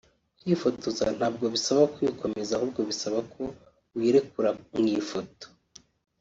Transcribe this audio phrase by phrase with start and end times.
[0.39, 3.43] Kwifotoza nabwo bisaba kwikomeza ahubwo bisaba ko
[3.95, 5.45] wirekura mu ifoto